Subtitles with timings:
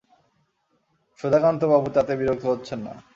[1.19, 2.93] সুধাকান্তবাবু তাতে বিরক্ত হচ্ছেন না।